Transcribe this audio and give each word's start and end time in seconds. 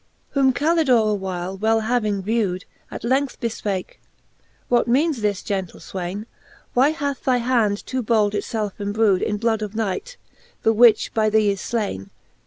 Whpm 0.35 0.55
Calidore 0.55 1.11
a 1.11 1.13
while 1.13 1.55
well 1.55 1.81
having 1.81 2.23
vewed, 2.23 2.65
At 2.89 3.03
length 3.03 3.39
befpake; 3.39 3.99
What 4.67 4.87
meanes 4.87 5.21
this, 5.21 5.43
gentle 5.43 5.79
fwaine? 5.79 6.25
Why 6.73 6.89
hath 6.89 7.23
thy 7.25 7.37
hand 7.37 7.85
too 7.85 8.01
bold 8.01 8.33
itielfe 8.33 8.79
embrewed 8.79 9.21
In 9.21 9.37
blood 9.37 9.61
of 9.61 9.75
knight, 9.75 10.17
the 10.63 10.73
which 10.73 11.13
by 11.13 11.29
thee 11.29 11.51
is 11.51 11.61
flaine. 11.61 12.09